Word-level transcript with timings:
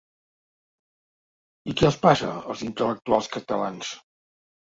I 1.73 1.75
què 1.81 1.89
els 1.89 1.99
passa, 2.07 2.31
als 2.55 2.65
intel·lectuals 2.69 3.31
catalans? 3.37 3.93